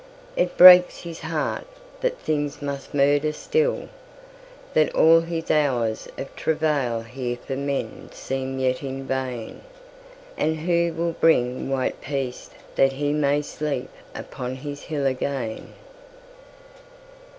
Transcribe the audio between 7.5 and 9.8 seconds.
menSeem yet in vain.